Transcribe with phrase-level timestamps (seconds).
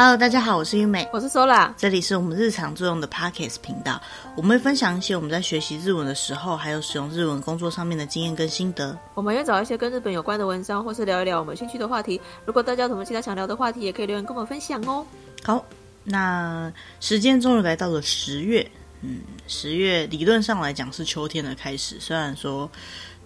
[0.00, 4.00] Hello，大家好，我是玉美，我是 Sola，这里是我们日常作用的 Pockets 频道，
[4.36, 8.96] 我们会分享一些我们在学习日文的时候，还有使用日文工作上面的经验跟心得。
[9.14, 12.20] 我们会找一些跟日本有关的文章，或是聊一聊我们兴趣的话题。
[12.46, 15.04] 如果大家有什么其他想聊的话题，也可以留言跟我们分享哦。
[15.42, 15.64] 好，
[16.04, 18.70] 那时间终于来到了十月，
[19.02, 19.18] 嗯，
[19.48, 22.70] 十月理论上来讲是秋天的开始，虽然说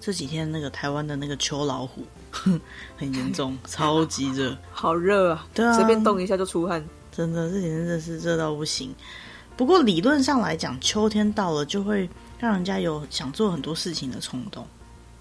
[0.02, 2.04] 这几天那个台湾的那个秋老虎。
[2.96, 5.46] 很严重， 超级热，好热啊！
[5.52, 6.82] 对啊，随便动一下就出汗，
[7.14, 8.94] 真的，这几天真的是热到不行。
[9.54, 14.66] 不过理论上来讲，秋天到了就会让人家有想做很多事情的冲动，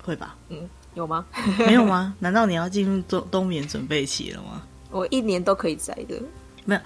[0.02, 0.38] 会吧？
[0.48, 1.25] 嗯，有吗？
[1.67, 2.16] 没有吗？
[2.20, 4.63] 难道你要进入冬冬眠准备期了吗？
[4.89, 6.22] 我一年都可以宅的，
[6.63, 6.81] 没有。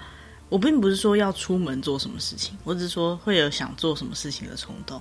[0.48, 5.00] 我并不是说要出门做什么事情，我只是说会有想做什么事情的冲动。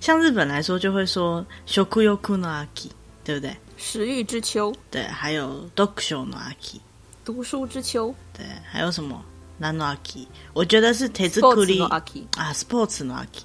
[0.00, 2.90] 像日本来说，就会说 “shokuyoku no aki”，
[3.24, 3.56] 对不对？
[3.78, 6.78] 食欲之秋，对，还有 “dokusho no aki”，
[7.24, 9.24] 读书之秋，对，还有什么
[9.60, 10.26] “nan no aki”？
[10.52, 13.42] 我觉得是 “tezukuri no aki” 啊，“sports no aki”，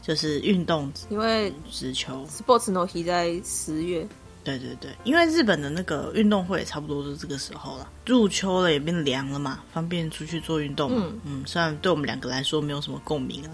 [0.00, 4.06] 就是运动，因为之秋 “sports no ki” 在十月。
[4.44, 11.02] 对对对，因为日本的那个运动会也差不多是这个时候了，入秋了也变凉了嘛，方便出去做运动嘛。
[11.06, 13.50] 嗯嗯，虽然对我们两个来说没有什么共鸣啊。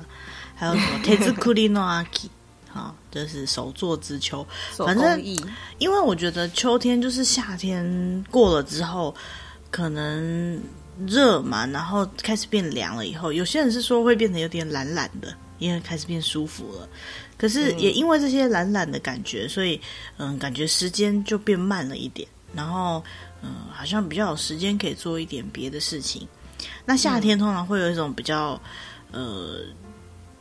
[0.57, 2.29] 还有什么 “tezukuri no aki”？
[2.69, 4.47] 好，就是手作之秋。
[4.77, 5.19] 反正，
[5.79, 9.15] 因为我觉得秋天就是夏天过了之后，
[9.71, 10.61] 可能
[11.07, 16.89] 热嘛，然后开始变凉了以后，有些人是说会变得有点懒懒的，因为开始变舒服了。
[17.39, 19.81] 可是也因为这些懒懒的感觉，所以
[20.17, 23.01] 嗯，感觉时间就变慢了一点，然后
[23.43, 26.27] 嗯，好像比较有时间可以做一点别的事情。
[26.85, 28.61] 那夏天通常会有一种比较
[29.13, 29.61] 呃。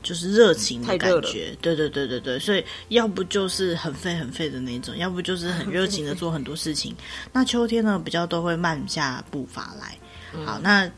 [0.01, 6.95] 就是热情的感觉，对对对对对，所以要不就是很废很废的那种，要不就是很热情的做很多事情。
[7.33, 9.97] 那秋天呢，比较都会慢下步伐来。
[10.45, 10.89] 好，那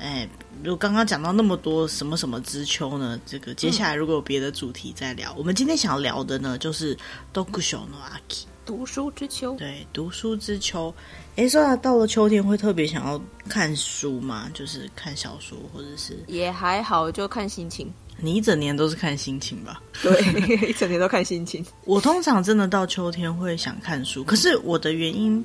[0.00, 0.26] 哎，
[0.64, 5.34] 如果刚刚讲到那么多什么什么之秋呢，这个接下来如果有别的主题再聊。
[5.36, 6.96] 我们今天想要聊的呢，就是
[7.32, 9.54] 读书の秋，读书之秋。
[9.56, 10.92] 对，读书之秋。
[11.36, 14.50] 哎，说到到了秋天，会特别想要看书吗？
[14.54, 17.92] 就是看小说，或者是也还好，就看心情。
[18.22, 19.82] 你一整年都是看心情吧？
[20.02, 20.12] 对，
[20.68, 21.64] 一整年都看心情。
[21.84, 25.42] 我通常真的到秋天会想看书，可是我的原因，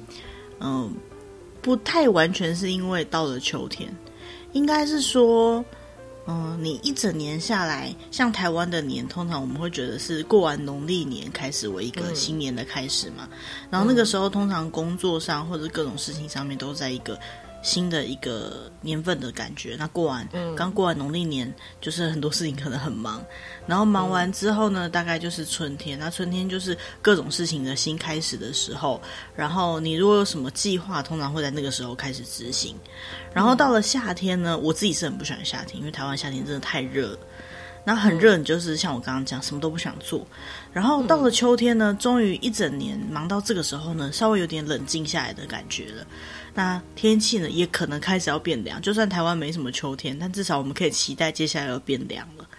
[0.59, 0.91] 嗯、呃，
[1.61, 3.95] 不太完全是因为到了秋天，
[4.55, 5.63] 应该是说，
[6.25, 13.37] 嗯、呃，你一整年下来，像台湾的年，通常我们会觉得是过完农历年开始为一个新年的开始嘛，嗯、
[13.69, 17.19] 然后那个时候通常工作上或者各种事情上面都在一个。
[17.65, 19.75] 新的一个年份的感觉。
[19.79, 23.25] 那过完，嗯、刚过完农历年，就是很多事情可能很忙。
[23.65, 25.97] 然后忙完之后呢，嗯、大概就是春天。
[25.97, 29.01] 那春天就是各种事情的新开始的时候。
[29.35, 32.75] 然后你如果有什么计划，通常会在那个时候开始执行。
[33.33, 37.19] 然后到了夏天呢，我自己是很不喜欢夏天，因为台湾夏天真的太热了。
[37.87, 40.25] 那很热，你就是像我刚刚讲，什么都不想做。
[40.73, 46.03] 然后到了秋天呢，终于一整年忙到这个时候呢，稍微有点冷静下来的感觉了。
[46.55, 48.81] 那天气呢，也可能开始要变凉。
[48.81, 52.49] 就算台湾没什么秋天，但至少我们可以期待接下来要变凉了。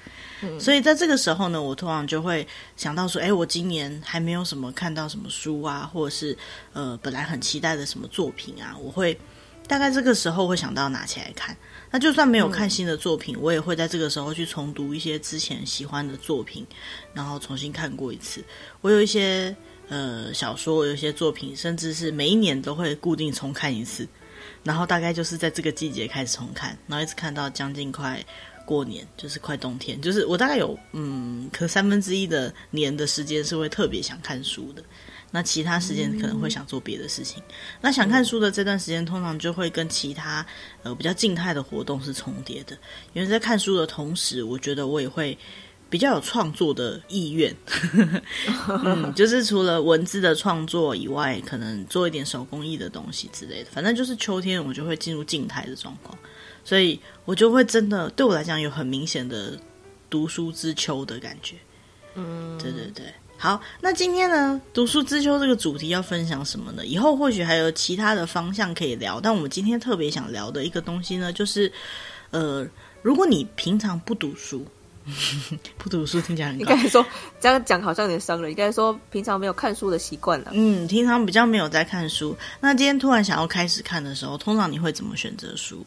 [0.43, 2.47] 嗯，所以在这个时候呢，我通常就会
[2.77, 6.37] 想到说，哎，我今年还没有什么看到什么书啊，或者是
[6.75, 9.19] 呃，本来很期待的什么作品啊，我会
[9.67, 11.57] 大概这个时候会想到拿起来看。
[11.91, 16.67] 那就算没有看新的作品，嗯，我也会在这个时候去重读一些之前喜欢的作品，
[17.15, 18.45] 然后重新看过一次。
[18.83, 19.57] 我有一些。
[19.89, 24.07] 呃，小说有些作品，甚至是每一年都会固定重看一次，
[24.65, 28.21] 然后大概就是在这个季节开始重看，然后一直看到将近快
[28.65, 34.83] 过年，就是快冬天，就是我大概有嗯，可三分之一的年的时间是会特别想看书的，
[35.31, 37.41] 那其他时间可能会想做别的事情。
[37.81, 40.45] 那想看书的这段时间，通常就会跟其他
[40.83, 42.77] 呃比较静态的活动是重叠的，
[43.13, 45.39] 因为在看书的同时，我觉得我也会。
[45.89, 47.55] 比较有创作的意愿，
[48.85, 53.71] 嗯，就是除了文字的创作以外，可能做一点手工艺的东西之类的。
[53.71, 56.19] 反正就是秋天，我就会进入静态的状况，
[56.65, 59.57] 所以我就会真的对我来讲有很明显的
[60.11, 61.55] 读书之秋的感觉。
[62.17, 63.07] 嗯，对对对。
[63.39, 66.85] 好，那今天呢，读书之秋这个主题要分享什么呢？
[66.85, 71.71] 以后或许还有其他的方向可以聊，但我们今天特别想聊的一个东西呢，就是
[72.33, 72.67] 呃，
[73.03, 74.67] 如果你平常不读书。
[75.79, 76.75] 不读书听起来很高。
[76.75, 77.05] 应该说
[77.41, 78.51] 这样讲好像有点伤人。
[78.51, 80.51] 应该说平常没有看书的习惯了。
[80.53, 82.37] 嗯，平常比较没有在看书。
[82.61, 85.85] 那今天突然想要开始看的时候，通常你会怎么选择书？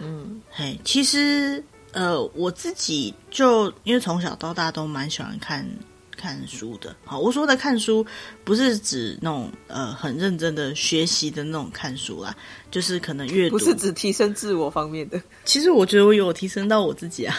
[0.00, 1.62] 嗯，嘿，其实
[1.92, 5.66] 呃，我自己就因为从小到大都蛮喜欢看
[6.20, 6.94] 看书的。
[7.06, 8.04] 好，我说的看书
[8.44, 12.36] 不是指那种呃很认真的学习的那种看书啦，
[12.70, 15.18] 就是可能阅读，不是指提升自我方面的。
[15.46, 17.34] 其实我觉得我有提升到我自己啊。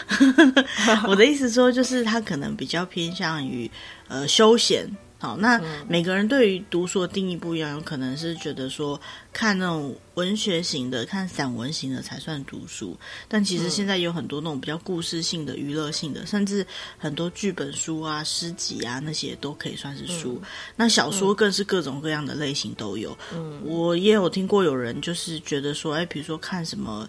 [1.07, 3.69] 我的意思说，就是他可能比较偏向于
[4.07, 4.89] 呃休闲。
[5.21, 9.00] 好，那每个人对于读书的定义不一样，有可能是觉得说
[9.31, 12.97] 看那种文学型的、看散文型的才算读书，
[13.27, 16.65] 但其实现在有很多那种比较故事性的、娱乐性的，甚至
[16.97, 20.41] 很多剧本书啊、诗集啊那些都可以算是书。
[20.75, 23.15] 那小说更是各种各样的类型都有。
[23.63, 27.07] 我也有听过有人就是觉得说，哎，比如说看什么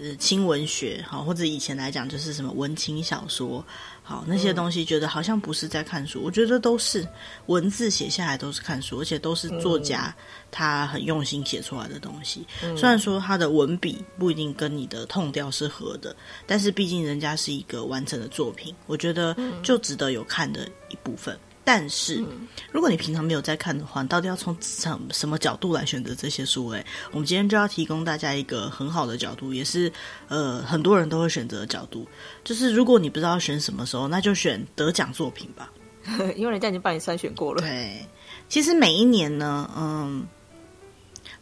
[0.00, 3.64] 呃轻文学，好，或者以前来讲就是什么文情小说。
[4.04, 7.06] 好，那些东西觉得好像不是在看书，嗯、我觉得都是
[7.46, 10.14] 文字写下来都是看书，而且都是作家
[10.50, 12.44] 他很用心写出来的东西。
[12.64, 16.14] 嗯、虽然说他的文笔不一定跟你的 tone 调是合的，
[16.46, 21.38] 但是毕竟人家是一个完整的作品，我觉得就值得有看的一部分。
[21.64, 26.68] 但是，嗯、如果你平常没有在看的话，你到底要从什什么角度来选择这些书？
[26.68, 29.90] 诶，我们今天就要提供大家一个很好的角度，也是
[30.28, 32.06] 呃很多人都会选择的角度，
[32.44, 35.72] 就是如果你不知道选什么时候，那就选得奖作品吧，
[36.36, 37.60] 因为人家已经帮你筛选过了。
[37.62, 38.06] 对，
[38.48, 40.26] 其实每一年呢，嗯。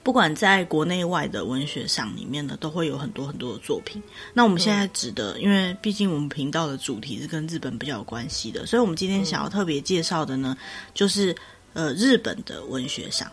[0.02, 4.02] 不管在国内外的文学上里面呢，都会有很多很多的作品。
[4.32, 11.35] 那我们现在指的，嗯、因为毕竟我们频道的主题是跟日本比较有关系的，所以我们今天想要特别介绍的呢，嗯、就是
[11.75, 13.31] 呃日本的文学赏。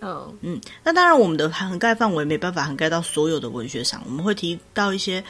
[0.00, 5.24] 哦，嗯，那当然我们的涵盖范围没办法涵盖到所有的文学赏，我们会提到一些。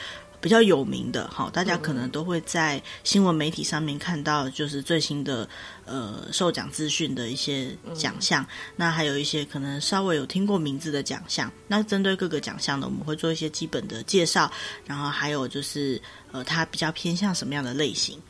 [0.45, 5.49] 比较有名的，好，大家可能都会在新闻媒体上面看到，就是最新的
[5.87, 8.43] 呃授奖资讯的一些奖项。
[8.43, 8.47] 嗯、
[8.77, 11.51] 那还有一些可能稍微有听过名字的奖项。
[11.67, 14.53] 那针对各个奖项呢，我们会做一些基本的介绍，
[14.85, 15.99] 然后还有就是
[16.31, 18.21] 呃，它比较偏向什么样的类型。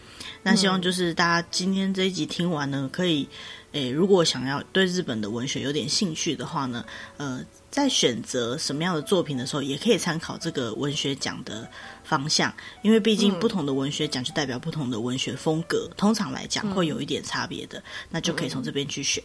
[0.44, 3.28] 那希望就是大家今天这一集听完呢，可以
[3.72, 6.84] 诶，如果想要对日本的文学有点兴趣的话呢，
[7.16, 7.44] 呃，
[7.74, 11.68] 在选择什么样的作品的时候，也可以参考这个文学奖的。
[12.06, 19.24] 方向，因为毕竟不同的文学奖就代表不同的文学风格，嗯、通常来讲会有一点差别的，嗯、那就可以从这边去选。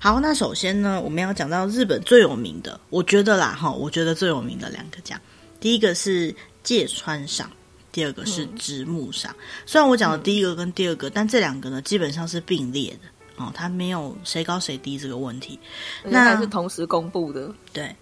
[0.00, 5.20] 好，那首先呢，我们要讲到日本最有名的，我觉得啦哈，我觉得最有名的两个奖，
[5.60, 7.50] 第一个是芥川赏，
[7.92, 9.30] 第二个是直木赏。
[9.38, 13.00] 嗯、虽然我讲的第一个跟第二个，嗯、但这两个呢基本上是并列的
[13.36, 15.58] 哦，它没有谁高谁低这个问题，
[16.04, 17.94] 那还是同时公布的，对。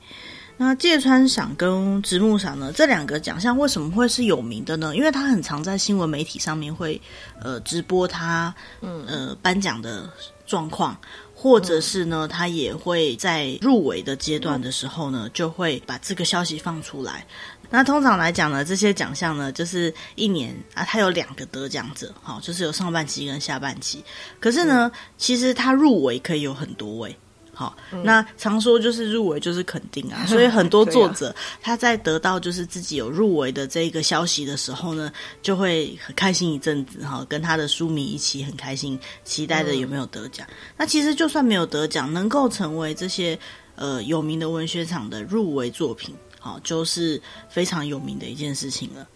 [0.56, 4.94] 那芥川赏跟直木赏呢，这两个奖项为什么会是有名的呢？
[4.94, 7.00] 因为它很常在新闻媒体上面会
[7.40, 10.08] 呃直播它呃颁奖的
[10.46, 10.96] 状况，
[11.34, 17.26] 或者是呢，他也会在入围的阶段的时候呢，就会把这个消息放出来。
[17.76, 24.04] 那通常来讲呢，这些奖项呢，就是一年啊，它有两个得奖者，好，就是有上半期跟下半期。
[24.38, 24.88] 可是呢，
[25.18, 27.16] 其实它入围可以有很多位。
[27.52, 35.12] 好，那常说就是入围就是肯定啊，所以很多 作者他在得到就是自己有入围的这个消息的时候呢，
[35.42, 40.46] 就会很开心一阵子哈，跟他的书迷一起很开心，期待着有没有得奖。
[40.76, 43.38] 那其实就算没有得奖，能够成为这些
[43.76, 46.12] 呃有名的文学奖的入围作品，
[46.44, 47.18] 好，就是
[47.48, 49.08] 非常有名的一件事情了。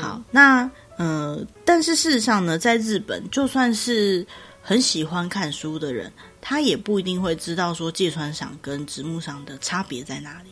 [0.00, 4.24] 好，那呃，但是事实上呢，在日本，就算是
[4.62, 6.12] 很喜欢看书的人。
[6.40, 10.50] 他也不一定会知道说芥川赏跟直木赏的差别在哪里。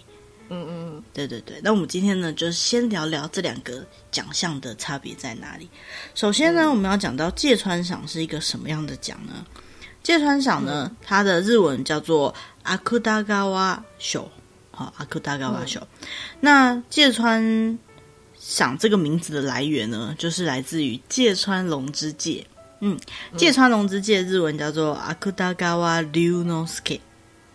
[0.49, 1.61] 嗯嗯，对对对。
[1.63, 5.71] 那我们今天呢，就先聊聊这两个奖项的差别在哪里。
[6.17, 9.47] 首先呢，我们要讲到芥川赏是一个什么样的奖呢？
[10.03, 14.29] 芥川赏呢，它的日文叫做阿库达嘎瓦赏，
[14.75, 15.87] 好，阿库达嘎瓦赏。
[16.41, 17.79] 那芥川
[18.39, 22.47] 赏这个名字的来源呢，就是来自于芥川龙之介。
[22.81, 22.99] 嗯，
[23.37, 27.01] 芥川龙之介日文叫做阿库达嘎瓦龙之介，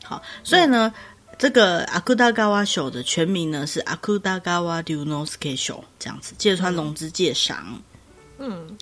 [0.03, 7.79] 好，所以呢，嗯、这个阿库达嘎瓦秀的全名呢是阿库达嘎瓦龙之介赏，这样子，芥川龙之介赏。
[8.39, 8.75] 嗯，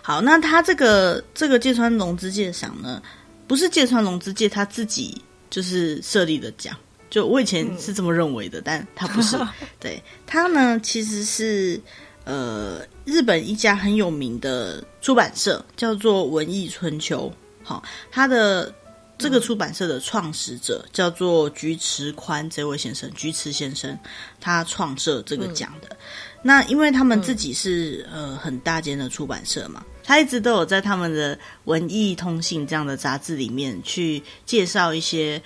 [0.00, 3.02] 好，那他这个这个芥川龙之介赏呢，
[3.46, 5.20] 不是芥川龙之介他自己
[5.50, 6.74] 就是设立的奖，
[7.10, 9.36] 就我以前是这么认为的，嗯、但他不是，
[9.78, 11.80] 对他呢其实是。
[12.24, 17.32] 呃，日本一家很有名的出版社叫做文艺春秋，
[17.64, 18.72] 好，他的
[19.18, 23.98] 这个出版社的创始者叫做菊池宽这位先生，菊池先生，
[24.38, 25.88] 他创设这个奖的。
[25.90, 25.96] 嗯、
[26.42, 35.42] 那因为他们自己是呃很大间的出版社嘛，他一直都有在他们的文艺通信这样的杂志里面去介绍一些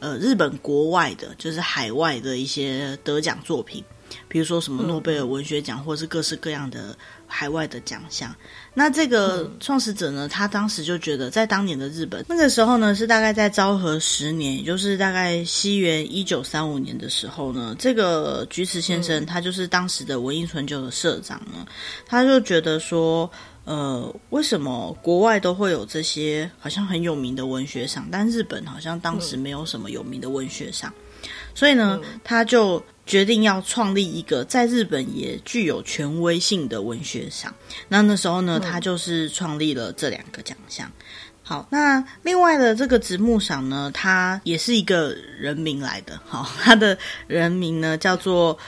[0.00, 3.84] 呃日本国外的，就是海外的一些得奖作品。
[4.26, 6.96] 比如说什么诺贝尔文学奖，或是各式各样的
[7.28, 8.34] 海外的奖项。
[8.74, 21.64] 那这个创始者呢，他当时就觉得，在当年的日本，那个时候呢是大概在昭和十年，也就是大概西元一九三五年的时候呢，这个菊池先生，他就是当时的文艺春秋的社长呢，
[22.04, 23.30] 他就觉得说。
[23.70, 37.54] 呃，为什么国外都会有这些好像很有名的文学赏，但日本好像当时没有什么有名的文学赏，嗯、所以呢，他就决定要创立一个在日本也具有权威性的文学赏。
[37.86, 40.90] 那那时候呢，他就是创立了这两个奖项。
[41.44, 46.18] 好，那另外的这个直木赏呢，它也是一个人名来的。
[46.26, 46.98] 好，他的
[47.28, 48.58] 人名呢叫做。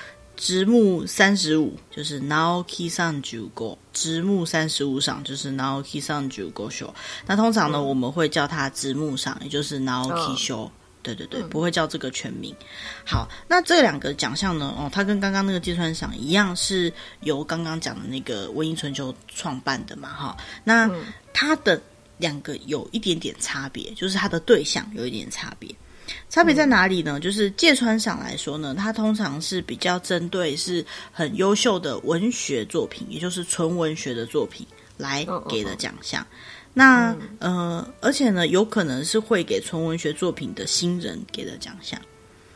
[0.42, 6.92] 直木三十五就是 Naoki Sanjugo，直木三十五赏就是 Naoki Sanjugo Show。
[7.26, 10.68] 那通常呢，嗯、我们会叫它直木赏，也就是 Naoki Show、
[11.00, 12.52] 对对对，嗯、不会叫这个全名。
[13.06, 20.08] 好，那这两个奖项呢，哦，它跟刚刚那个芥川赏一样，是由刚刚讲的那个文艺春秋创办的嘛？
[20.08, 20.90] 哈，那
[21.32, 21.80] 它的
[22.18, 25.72] 两个有一点点差别，就是它的对象有一点差别。
[26.28, 27.20] 差别在哪里呢？
[27.20, 34.66] 就是芥川赏来说呢，它通常是比较针对是很优秀的文学作品，也就是纯文学的作品
[34.96, 36.26] 来给的奖项。
[36.74, 42.00] 那呃，而且呢，有可能是会给纯文学作品的新人给的奖项。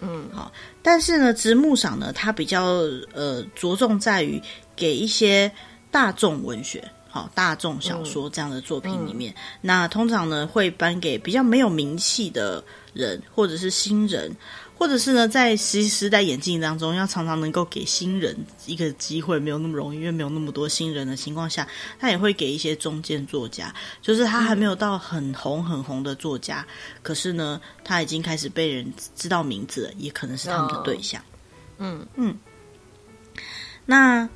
[0.00, 0.50] 嗯，好。
[0.82, 2.64] 但是呢，直木赏呢，它比较
[3.12, 4.40] 呃着重在于
[4.74, 5.50] 给一些
[5.90, 6.82] 大众文学。
[7.08, 12.62] 好，大众小说这样的作品里面，嗯嗯、那通常呢会颁给比较没有名气的
[12.96, 14.34] 人，或者是新人，
[14.74, 18.34] 或者是呢在时时代眼镜当中，要常常能够给新人
[18.66, 31.20] 一个机会，没有那么容易，因为没有那么多新人的情况下，他也会给一些中间作家，就是他还没有到很红很红的作家，嗯、可是呢他已经开始被人知道名字了，也可能是他们的对象。
[31.20, 31.24] 哦、
[31.78, 32.38] 嗯嗯，
[33.84, 34.28] 那。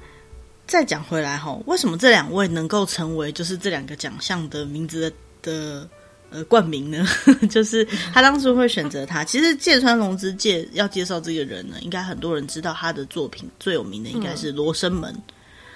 [0.67, 5.13] 再讲回来哈，为什么这两位能够成为就是这两个奖项的名字的，
[5.43, 5.91] 的
[6.31, 7.07] 呃冠名呢？
[7.51, 9.25] 就是他当初会选择他。
[9.25, 15.13] 其实芥川龙之介要介绍这个人呢，应该很多人知道他的作品最有名的应该是《罗生门》。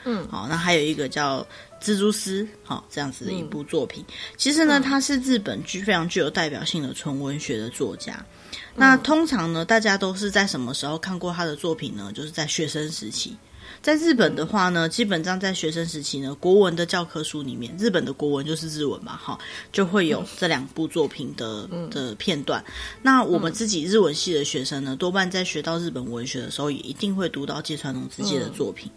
[0.04, 1.40] 嗯，好，那还有一个叫
[1.82, 4.04] 《蜘蛛丝》好这样子的一部作品。
[4.06, 8.14] 嗯、其实呢，他是日本具非常具有代表性的纯文学的作家。
[8.52, 12.12] 嗯、那通常呢，大家都是在什么时候看过他的作品呢？
[12.14, 13.34] 就是在学生时期。
[13.82, 19.38] 在日本的话呢，基本上在学生时期呢，国文的教科书里面，日本的国文就是日文嘛，哈，
[19.72, 22.64] 就会有这两部作品的的片段。
[23.02, 28.90] 那我们自己日文系的学生呢，多半在学到日本文学的时候，也一定会读到芥川龙之介的作品。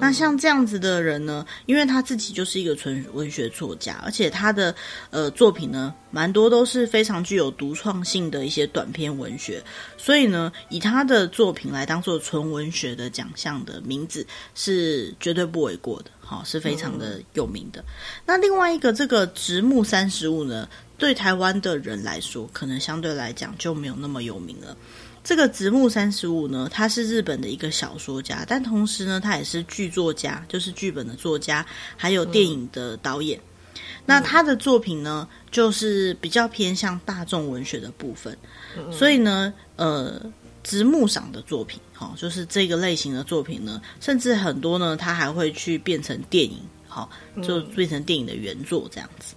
[0.00, 4.74] 那像这样子的人呢，因为他自己就是一个纯文学作家，而且他的
[5.10, 9.62] 呃作品呢，蛮多都是非常具有独创性的一些短篇文学，
[9.96, 17.84] 所以呢，以他的作品来当做纯文学的奖项的名字是绝对不为过的，好，是非常的有名的。
[18.26, 20.68] 那另外一个这个直木三十五呢，
[20.98, 24.76] 对台湾的人来说，可能相对来讲就没有那么有名了。
[25.24, 31.64] 这个直木三十五呢，他是日本的一个小说家，但同时呢，他也是剧作家，就是剧本的作家，
[31.96, 33.40] 还有电影的导演。
[33.40, 38.36] 嗯、那他的作品呢，就是比较偏向大众文学的部分。
[38.76, 40.20] 嗯、所以呢，呃，
[40.62, 49.34] 直木赏的作品，哈、哦，就是这个类型的作品呢，甚至很多呢，他还会去变成电影，好、哦，就变成电影的原作这样子。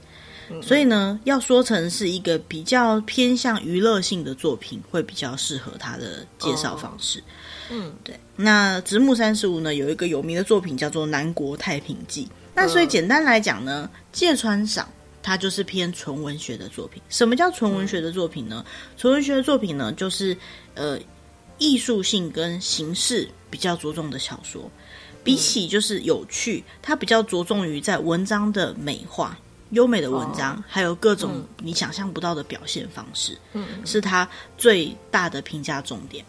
[0.62, 7.22] 所以呢，要说成是一个比较偏向娱乐性的作品，会比较适合他的介绍方式。
[7.70, 8.18] 嗯，对。
[8.36, 12.26] 那直木三十五呢，有一个有名的作品叫做《南国太平记》。
[12.54, 14.88] 那所以简单来讲呢，芥川赏
[15.22, 17.02] 它就是偏纯文学的作品。
[17.10, 18.66] 什么叫纯文学的作品呢？
[18.98, 20.36] 纯文学的作品呢，就是
[20.76, 20.98] 呃
[21.58, 24.72] 艺术性跟形式比较着重的小说，
[25.24, 29.38] 比起就是有趣，它比较着重于在文章的美化。
[29.72, 36.24] 优美的文章，还有各种你想象不到的表现方式，嗯，是他最大的评价重点。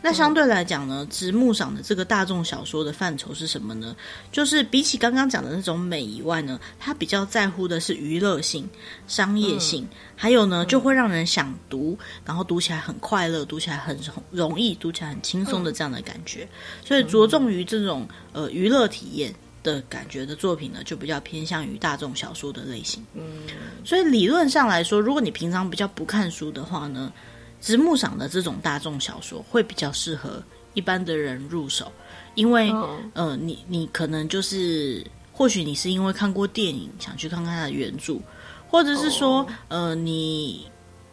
[0.00, 3.96] 那相对来讲呢，直木赏的这个大众小说的范畴是什么呢？
[4.30, 8.66] 就是比起刚刚讲的那种美以外呢，他比较在乎的是娱乐性、
[9.08, 13.98] 商业性，还有呢，就会让人想读，然后读起来很快乐，读起来很
[14.30, 16.48] 容易，读起来很轻松的这样的感觉。
[16.84, 19.34] 所以着重于这种呃娱乐体验。
[19.68, 23.04] 的感觉的作品呢，就比较偏向于大众小说的类型。
[23.12, 23.22] 嗯，
[23.84, 27.12] 所以理论上来说，如果你平常比较不看书的话呢，
[27.60, 31.92] 直木赏的这种大众小说会比较适合一般的人入手，
[32.34, 38.18] 因为、哦、呃，你你可能就是或许你是因为看过电影想去看看它的原著，
[38.68, 40.66] 或者是说、哦、呃你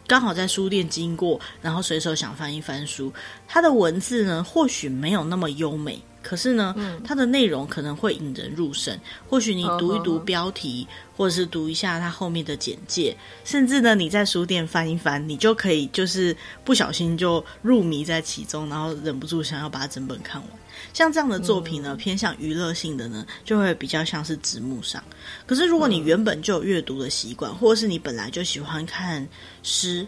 [0.06, 3.12] 刚好在书店经过，然后随手想翻一翻书，
[3.46, 6.00] 它的文字呢，或许没有那么优美。
[6.26, 8.98] 可是呢，嗯、它的内容可能会引人入胜。
[9.28, 20.50] 或许你读一读标题，哦、或者是读一下它后面的简介，甚至呢，你在书店翻一翻，你就可以就是不小心就入迷在其中，然后忍不住想要把它整本看完。
[20.92, 25.00] 像这样的作品呢，嗯、偏向娱乐性的呢，就会比较像是直木上。
[25.46, 29.26] 可是如果你原本就有阅读的习惯，或者是你本来就喜欢看
[29.62, 30.04] 诗。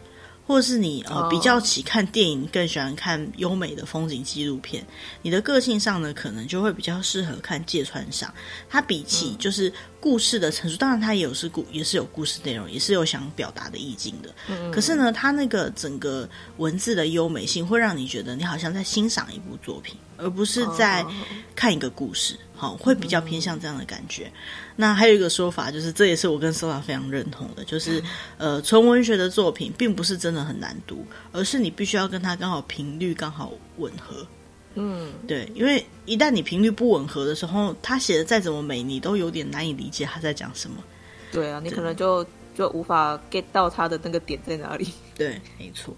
[0.49, 4.83] 或者是你呃比较起看电影，更喜欢看优美的风景纪录片，
[5.21, 8.33] 你的个性上呢，可能就会比较适合看芥川赏。
[8.67, 14.35] 它比起就是故事的陈述，当然它也有是故也是有故事内容，也是有想表达的意境的。
[14.49, 16.27] 嗯，可是呢，它那个整个
[16.57, 21.07] 文字的优美性，会让你觉得你好像在欣赏一部作品，而不是在
[21.57, 22.37] 看一个故事。
[22.55, 24.29] 好，会比较偏向这样的感觉。
[24.75, 28.03] 那还有一个说法，就是这也是我跟 Sola 非常认同的，就是
[28.37, 34.27] 呃，纯文学的作品并不是真的很难读，而是你必须要跟它刚好频率刚好吻合。
[34.75, 40.77] 嗯，对，因为一旦你频率不吻合的时候，他写的再怎么美，你都有点难以理解他在讲什么。
[41.31, 44.93] 对啊，你可能就就无法 get 到他的那个点在哪里。
[45.17, 45.95] 对，没错。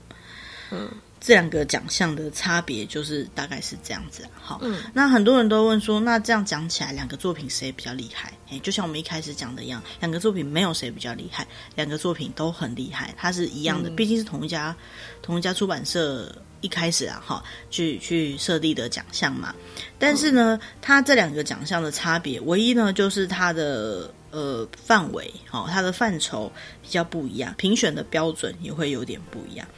[0.73, 0.87] 嗯。
[1.21, 8.33] 这两个奖项的差别就是大概是这样子，好，嗯，那很多人都问说，那这样讲起来，两个作品谁比较厉害？
[8.51, 14.75] 哎，就像我们一开始讲的一样，两个作品没有谁比较厉害，两个作品都很厉害，它是一样的，嗯，毕竟是同一家
[15.21, 19.55] 同一家出版社一开始啊，哈，去去设立的奖项嘛。
[19.99, 26.51] 但是呢，它这两个奖项的差别，唯一呢就是它的呃范围，哦，它的范畴
[26.81, 29.69] 比较不一样，评选的标准也会有点不一样。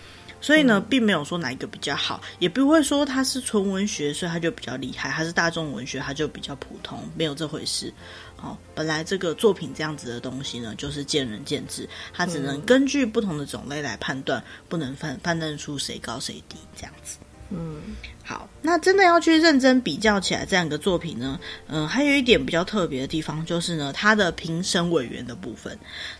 [0.42, 7.94] 所以呢，并没有说哪一个比较好，也不会说它是纯文学，所以它就比较厉害；它是大众文学，它就比较普通，没有这回事。
[8.42, 17.18] 哦，本来这个作品这样子的东西呢，就是见仁见智，它只能根据不同的种类来判断，不能判判断出谁高谁低这样子。
[17.50, 17.80] 嗯，
[18.24, 25.78] 好，那真的要去认真比较起来这两个作品呢，嗯，还有一点比较特别的地方，就是呢，它的评审委员的部分，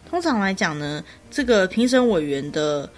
[0.09, 2.89] 通常来讲呢，这个评审委员的。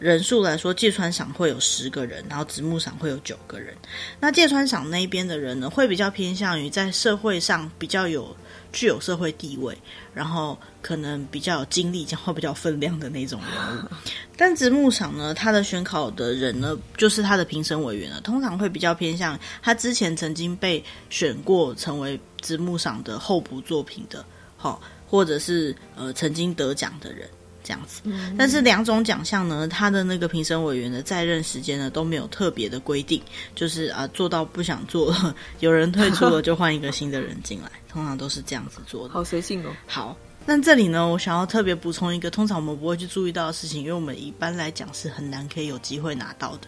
[0.00, 3.76] 人数来说，芥川赏会有十个人，然后直木赏会有九个人。
[4.18, 8.34] 那芥川赏那边的人呢，会比较偏向于在社会上比较有
[8.72, 9.76] 具有社会地位，
[10.14, 13.88] 然后可能比较有经历，讲话比较分量的那种人物。
[14.38, 24.24] 但直木赏呢，他的选考的人呢，就是他的评审委员呢，通常会比较偏向他之前曾经被选过成为直木赏的候补作品的，
[24.56, 27.28] 好，或者是呃曾经得奖的人。
[27.70, 28.02] 这样子，
[28.36, 33.22] 但是两种奖项呢，它的那个评审委员的在任时间呢都没有特别的规定，
[33.54, 39.14] 就是啊做到不想做了， 有人退出了就换一个新的人进来， 通常都是这样子做的。
[39.14, 39.70] 好随性哦。
[39.86, 46.66] 好，那这里呢，我想要特别补充一个，通常我们不会去注意到的事情，因为我们一般来讲是很难可以有机会拿到的，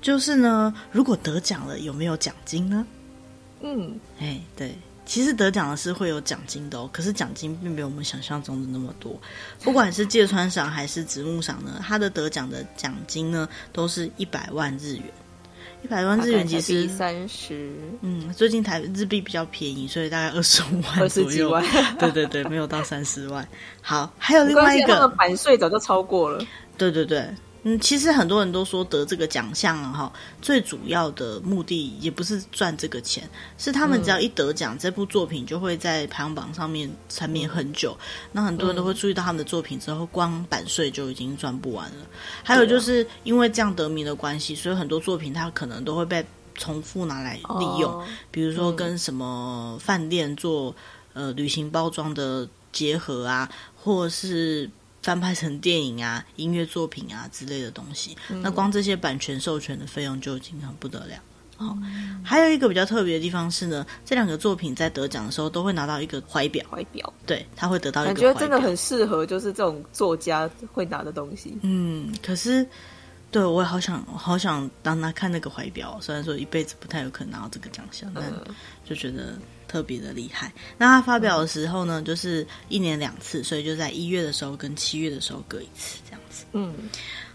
[0.00, 2.86] 就是呢，如果得奖了，有没有奖金呢？
[3.60, 4.78] 嗯，哎，对。
[5.08, 9.18] 其实得奖的是会有奖金的哦，可是奖金并没有我们想象中的那么多。
[9.62, 15.04] 不管是芥川赏还是直木赏呢，他的得奖的奖金呢都是一百万日元。
[15.82, 21.58] 一百万日元其实三十，嗯，最近台日币比较便宜，所以大概二十五万左右。
[21.98, 23.46] 对对对，没有到三十万。
[23.80, 26.44] 好，还有另外一个版税早就超过了。
[26.76, 27.26] 对对对。
[27.68, 33.28] 嗯，其实很多人都说得这个奖项啊，哈，最主要的目的也不是赚这个钱，
[33.58, 37.94] 是他们只要一得奖，嗯、这部作品就会在排行榜上面缠绵很久。
[38.32, 42.06] 那很多人都会注意到他们的作品之后，光版税就已经赚不完了。
[42.42, 50.74] 还有就是因为这样得名的关系，所以很多作品它可能都会被重复拿来利用，哦、比如说跟什么饭店做
[51.12, 54.70] 呃旅行包装的结合啊，或是。
[55.02, 61.14] 翻拍成电影啊、音乐作品啊之类的东西，嗯、那光这些版权授权的费用就已经很不得了。
[61.56, 68.32] 好、嗯，还有一个比较特别的地方是呢，这两个作品在得奖的时候都会拿到一个怀表，怀表，对，他会得到一个怀表。
[68.32, 71.58] 感觉真的很适合，就是这种作家会拿的东西。
[71.62, 72.66] 嗯，可是。
[73.30, 75.98] 对，我也好想，好想当他看那个怀表。
[76.00, 78.24] 虽然说一辈子不太有可能拿到这个奖项，但
[78.86, 80.52] 就觉得特别的厉害。
[80.76, 86.44] 那他发表的时候呢，就是一年两次，所以就在一月的时候跟七月的时候各一次这样子。
[86.52, 86.74] 嗯，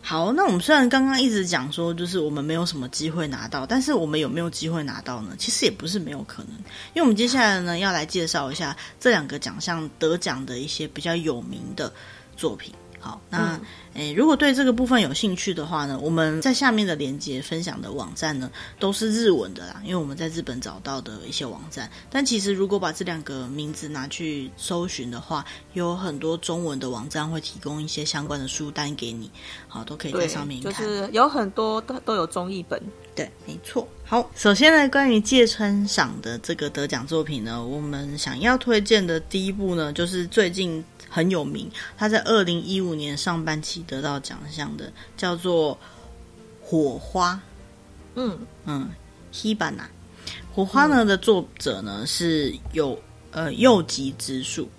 [0.01, 5.35] 好，那我们虽然刚刚一直讲说，就是我们没有什么机会拿到，但是我们有没有机会拿到呢？
[5.37, 6.53] 其实也不是没有可能，
[6.93, 11.93] 因为我们接下来呢要来介绍一下这两个奖项得奖的一些比较有名的
[12.35, 12.73] 作品。
[12.99, 13.59] 好，那
[13.95, 21.89] 诶、嗯，如果对这个部分有兴趣的话呢，我们在下面的链接分享的网站呢，都是日文的啦，因为我们在日本找到的一些网站。
[22.09, 29.29] 但其实如果把这两个名字拿去搜寻的话，有很多中文的网站会提供一些相关的书单给你，
[29.67, 30.73] 好，都可以在上面看。
[30.73, 32.81] 就是有很多都都有中译本。
[33.15, 33.87] 对，没错。
[34.03, 40.83] 好，首先呢，关于芥川赏的这个得奖作品呢，我们想要推荐的第一部呢，就是最近。
[41.13, 45.75] 很有名，他在二零一五年上半期得到奖项的，叫做
[46.61, 47.33] 《火花》。
[48.15, 48.89] 嗯嗯
[49.33, 49.85] ，Hibana。
[50.53, 52.97] 火花呢、嗯、的作者呢是有
[53.31, 54.69] 呃右吉直树。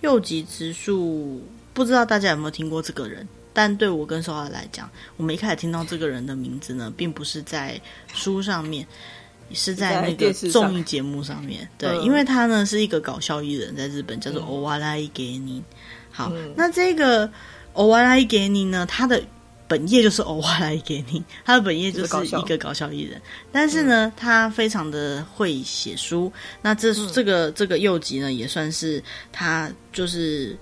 [0.00, 7.80] 右吉直树不知道大家有没有听过这个人，但对我跟 Sola 来讲，我们一开始听到这个人的名字呢，并不是在
[8.12, 8.86] 书上面。
[9.54, 15.62] 是在那个综艺节目上面，对，嗯、因为他呢是一个搞笑艺人，在日本叫做お笑い芸人。
[16.10, 17.30] 好，嗯、那这个
[17.73, 19.21] お笑い芸人呢，他的
[19.67, 23.21] 本业就是お笑い芸人， 他的本业就是一个搞笑艺人。
[23.51, 26.31] 但是呢，嗯、他非常的会写书，
[26.61, 30.57] 那这这个这个柚吉呢，也算是他就是。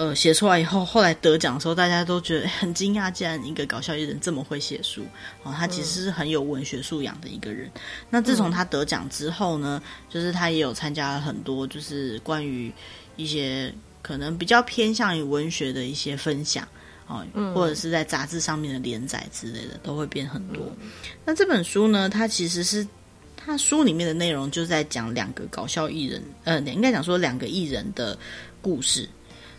[0.00, 5.02] 呃，写出来以后，后来得奖的时候，大家都觉得很惊讶，竟然一个搞笑艺人这么会写书
[5.42, 5.52] 哦。
[5.52, 7.66] 他其实是很有文学素养的一个人。
[7.74, 12.72] 嗯、那自从他得奖之后呢，就是他也有参加了很多，就是关于
[13.16, 16.67] 一些 可能比较偏向于文学的一些分享
[17.07, 20.63] 哦，嗯、或者是在杂志上面的连载之类的，都会变很多。
[20.79, 20.91] 嗯、
[21.25, 22.87] 那这本书呢，它其实是
[23.35, 28.15] 它书里面的内容，就在讲两个搞笑艺人，呃，应该讲说两个艺人的
[28.61, 29.09] 故事。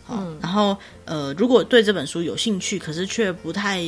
[0.09, 0.77] 嗯，然后
[1.07, 3.83] 呃，如果对这本书有兴趣，可是却不太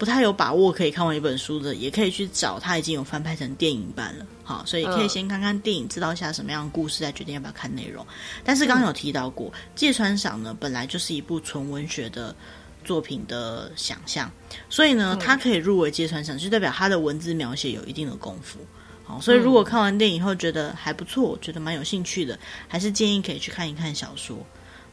[0.00, 4.26] 不太有把握可以看完一本书的，也可以去找，他已经有翻拍成电影版了。
[4.42, 8.04] 好，所以可以先看看电影，知道一下什么样的故事，再决定要不要看内容。
[8.42, 12.34] 但是刚刚有提到过，芥川赏呢，本来就是一部纯文学的
[12.82, 14.32] 作品的想象，
[14.70, 18.58] 所以呢，它可以入围芥川赏，就代表他的文字描写有一定的功夫。
[19.04, 24.38] 好，所以如果看完电影后觉得还不错，觉得蛮有兴趣的，还是建议可以去看一看小说。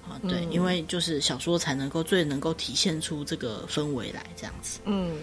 [0.09, 4.79] 啊，对，嗯、因为就是小说才能够最能够体现出这个氛围来，这样子。
[4.85, 5.15] 嗯，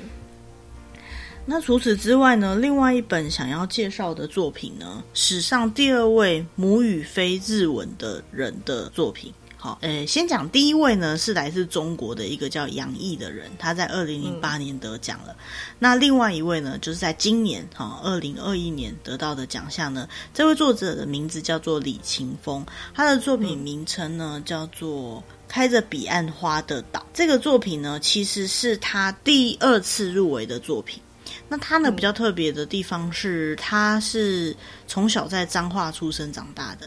[1.47, 9.33] 那除此之外呢，另外一本想要介绍的作品呢，史上第二位母语非日文的人的作品。
[9.65, 15.33] 好，呃，先讲第一位呢，是来自中国的一个叫杨毅的人，他在二零零八年得奖了。
[15.33, 15.37] 嗯、
[15.79, 27.01] 那另外一位呢，就是在今年哈，二零二一年得到的奖项呢，这位作者的名字叫做李勤峰，他的作品名称呢、嗯、叫做《开着彼岸花的岛》。
[27.15, 31.01] 这个作品呢，其实是他第二次入围的作品。
[31.49, 34.55] 那他呢比较特别的地方是，他是
[34.87, 36.87] 从小在彰化出生长大的，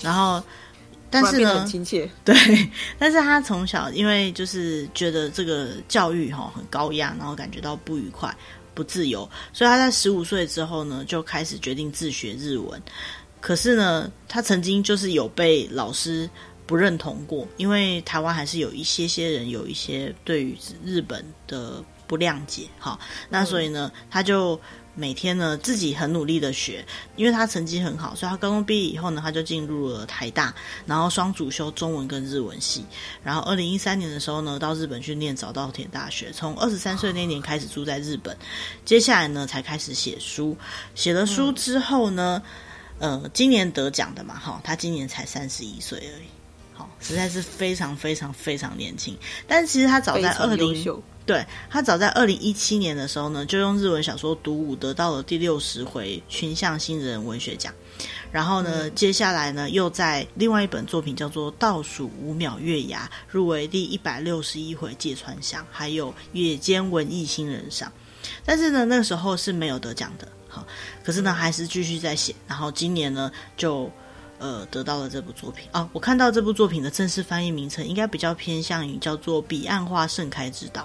[0.00, 0.42] 然后。
[1.22, 2.34] 但是呢，亲切对，
[2.98, 8.36] 但是他从小因为就是觉得这个教育哈很高压，然后感觉到不愉快、
[8.74, 12.82] 不自由，所以他在十五岁之后呢，就开始决定自学日文。
[13.40, 16.28] 可是呢，他曾经就是有被老师
[16.66, 22.98] 不认同过，因为台湾还是有一些些人有一些对于日本的不谅解，哈，
[23.28, 24.60] 那所以呢，他就。
[24.94, 26.84] 每天呢，自己很努力的学，
[27.16, 30.54] 因为他成绩很好，所以他高中毕业以后呢，他就进入了台大，
[30.86, 32.84] 然后双主修中文跟日文系。
[33.22, 36.30] 然后二零一三年的时候呢，到日本去念早稻田大学。
[36.32, 38.36] 从二十三岁那年开始住在日本，
[38.84, 40.56] 接下来呢才开始写书。
[40.94, 42.40] 写了书之后呢，
[42.98, 46.28] 呃，今年得奖的嘛，哈，他今年才三十一岁而已，
[46.72, 49.18] 好，实在是非常非常非常年轻。
[49.48, 50.84] 但其实他早在二零。
[51.26, 57.72] 对，他早在二零一七年的时候呢，就用日文小说《读五》得到了第六十回群像新人文学奖。
[58.30, 67.90] 然后呢，嗯、接下来呢，又在另外一本作品叫做《倒数五秒月牙》入围第一百六十一回芥川奖，还有野间文艺新人赏。
[68.44, 70.28] 但是呢，那个时候是没有得奖的。
[70.48, 70.66] 好，
[71.02, 72.34] 可是呢，还是继续在写。
[72.46, 73.90] 然后今年呢，就
[74.38, 75.88] 呃得到了这部作品啊。
[75.92, 80.82] 我看到这部作品的正式翻译名称，应该比较偏向于叫做《彼岸花盛开之岛》。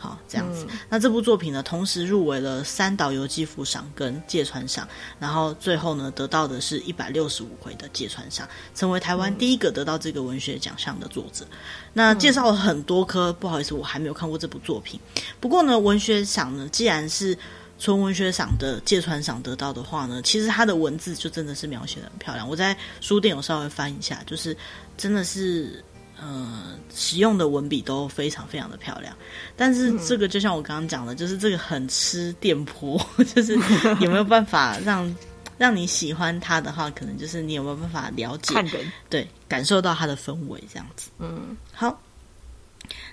[0.00, 0.64] 好，这样子。
[0.70, 11.44] 嗯、那这部作品呢，同时入围了三岛由纪夫赏跟芥川赏，然后最后呢，得到的是一百六十五回的芥川赏，成为台湾第一个得到这个文学奖项的作者。
[11.50, 11.58] 嗯、
[11.92, 15.00] 那介绍了很多科，不好意思，我还没有看过这部作品。
[15.40, 17.36] 不过呢，文学赏呢，既然是
[17.80, 22.48] 纯文学赏的芥川赏得到的话呢，其实它的文字就真的是描写的很漂亮。
[22.48, 24.56] 我在书店有稍微翻一下，就是
[24.96, 25.84] 真的是。
[26.20, 29.14] 呃，使用的文笔都非常非常的漂亮，
[29.56, 33.00] 但是这个就像我刚刚讲的，就是这个很吃电波，
[33.34, 33.54] 就是
[34.00, 35.14] 有没有办法让
[35.56, 41.10] 让你喜欢它的话，可能就是你有没有办法了解，看人对，感受到它的氛围这样子。
[41.18, 42.00] 嗯，好。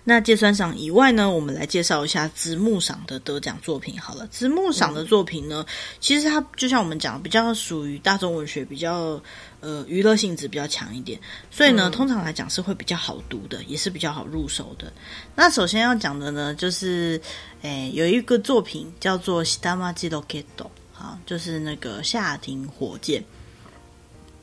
[0.04, 4.00] 那芥川赏以外呢，我们来介绍一下直木赏的得奖作品。
[4.00, 9.22] 好了，直木赏的作品呢，嗯、其实它就像我们讲，比较属于大众文学，比较
[9.60, 14.92] 呃娱乐性质比较强一点，所以呢，嗯、通常来讲是会比较好读的，也是比较好入手的。
[15.34, 17.20] 那首先要讲的呢，就是
[17.62, 23.22] 诶有一个作品叫做《下町ロケット》，好，就是那个下町火箭。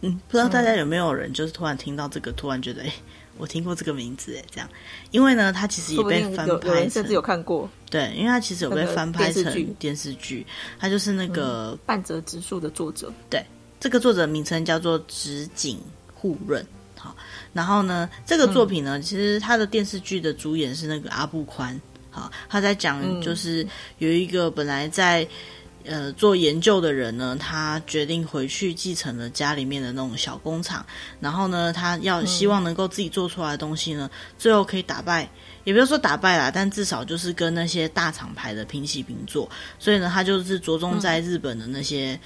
[0.02, 2.94] 嗯，不知道大家有没有人就是突然听到这个，突然觉得诶
[3.43, 4.69] 我听过这个名字，哎，这样，
[5.11, 7.69] 因为呢，它其实也被翻拍成，甚至有看过。
[7.91, 10.47] 对，因为它其实有被翻拍成电视剧，
[10.79, 13.13] 它就是那个、嗯、半泽直树的作者。
[13.29, 13.45] 对，
[13.81, 15.77] 这个作者名称叫做直井
[16.15, 16.65] 护润。
[16.97, 17.17] 好，
[17.53, 21.79] 然后呢，这个作品呢，嗯、其实它的电视剧的主演是那个阿布宽。
[22.11, 23.67] 好，他在讲就是
[23.99, 25.27] 有一个本来在。
[25.85, 30.85] 呃，做研究的人呢，他决定回去继承了家里面的那种小工厂，
[31.21, 35.29] 然后呢，他要希望能够自己做出来的东西呢，最后可以打败，
[35.65, 39.51] 也不要说打败啦，但至少就是跟那些大厂牌的平起平坐。
[39.79, 42.19] 所以呢，他就是着重在日本的那些。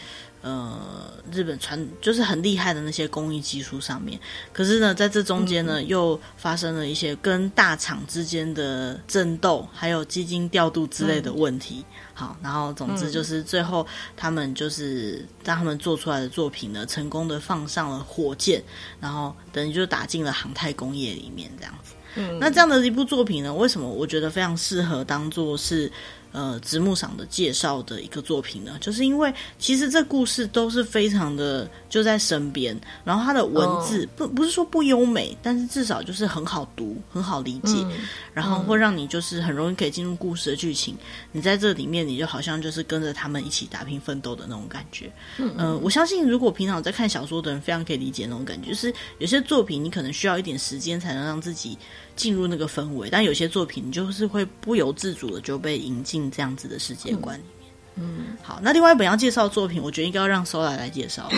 [0.46, 4.18] 嗯呃，日本传就是很厉害的那些工艺技术上面，
[4.52, 11.84] 可是呢，在这中间呢，嗯、又发生了一些跟大厂之间的争斗，还有基金调度之类的问题。
[11.88, 13.84] 嗯、好，然后总之就是最后
[14.16, 18.62] 他们就是让他们做出来的作品呢，成功的放上了火箭，
[19.00, 21.92] 然后等于就打进了航太工业里面这样子。
[22.14, 25.90] 嗯，那这样的一部作品呢，为什么我觉得非常适合当做是？
[26.32, 37.92] 呃，直木赏的介绍的一个作品呢，就是因为其实这故事都是非常的就在身边，然后它的文字、哦、不不是说不优美，但是至少就是很好读，很好理解，嗯、
[38.34, 40.94] 然后会让你就是很容易可以进入故事的剧情。
[40.94, 40.98] 嗯、
[41.32, 45.10] 你在这里面，你就好像就是跟着他们一起打拼奋斗的那种感觉。
[45.38, 51.78] 嗯，嗯、呃，我相信如果平常在看小说的人，非常可以理解那种感觉，就是有些作品你可能需要一点时间才能让自己
[52.14, 56.15] 进入那个氛围，但有些作品你就是会不由自主的就被引进。
[56.30, 61.30] 这样子的世界观里面，嗯，好，那另外一本要介绍的作品，我觉得应该要让 Sola 来介绍，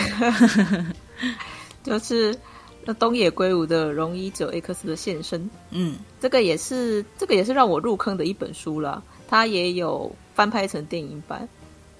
[1.83, 2.37] 就是
[2.99, 5.41] 东野圭吾的《荣一者 X 的现身》。
[5.69, 11.47] 嗯，这个也是这个也是让我入坑的一本书啦，它也有翻拍成电影版。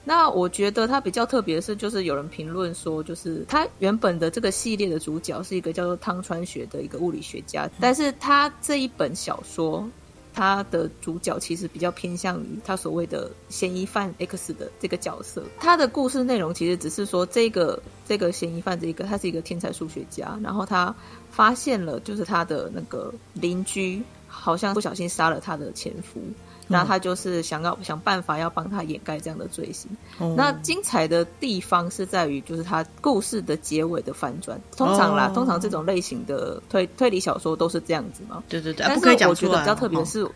[0.04, 9.88] 那我觉得它比较特别的是，就是有人评论说，就是它原本的这个系列的主角是一个叫做汤川学的一个物理学家，嗯、但是他这一本小说。
[10.34, 15.44] 他的主角其实比较偏向于他所谓的嫌疑犯 X 的这个角色。
[15.60, 20.96] 他的故事内容其实只是说，这个这个嫌疑犯这一个他是一个天才数学家，然后他
[21.30, 26.22] 发现了就是他的那个邻居好像不小心杀了他的前夫。
[26.70, 29.90] 那他就是想要想办法要帮他掩盖这样的罪行。
[30.20, 34.62] 嗯、那精彩的地方是在于，就是他故事的结尾的反转。
[34.78, 38.42] 通常啦，哦、通常这种类型的推推理小说都是这样子嘛。
[38.48, 38.86] 对对对。
[38.88, 40.32] 但是我觉得比较特别的是，哦、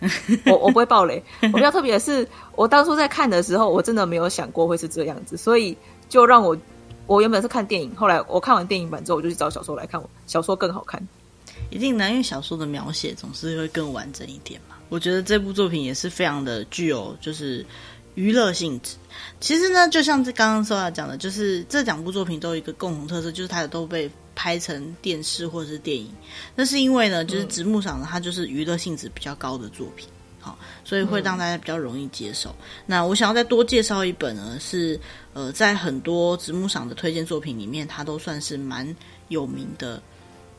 [0.48, 1.24] 我我不会爆雷。
[1.54, 5.78] 我比较特别的是，我当初在看的时候，我真的没有想过会是这样子，所以
[6.10, 6.58] 就让我
[7.06, 10.02] 我原本是看电影，后来我看完电影版之后，我就去找小说来看。
[10.02, 11.08] 我小说更好看。
[11.70, 14.76] 一定难，因为小说的描写总是会更完整一点嘛。
[14.90, 17.66] 我觉得这部作品也是非常的具有就是
[18.14, 18.96] 娱乐性质。
[19.40, 26.12] 其实呢，就像这刚刚说要讲的，就是这两部作品都有一个共同特色，就是它都被拍成电视或者是电影。
[26.56, 30.08] 那是因为呢，就是直木赏呢，它就是娱乐性质比较高的作品，
[30.40, 32.56] 好，所以会让大家比较容易接受。
[32.86, 35.00] 那我想要再多介绍一本呢，是
[35.34, 38.96] 呃，在很多直木赏的推荐作品里面，它都算是蛮
[39.30, 40.00] 有名的。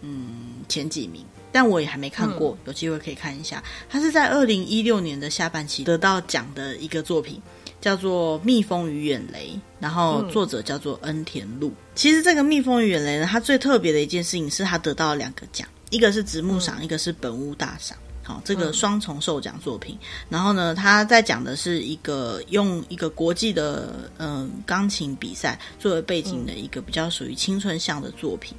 [0.06, 3.64] 嗯，前几名，但我也还没看过，嗯、有机会可以看一下。
[3.88, 7.40] 他是在二零一六年的下半期得到奖的一个作品，
[7.80, 11.68] 叫做《蜜蜂与远雷》，然后作者叫做恩田路。
[11.68, 17.96] 嗯、其实这个《蜜蜂与远雷》呢，它最特别的一件事情是，它得到了两个奖，一个是直木赏，嗯、一个是本屋大赏。
[18.26, 19.94] 好，这个双重受奖作品。
[20.00, 28.56] 嗯、然后呢，他在讲的是一个用一个国际的嗯钢琴比赛作为背景的一个比较属于青春向的作品。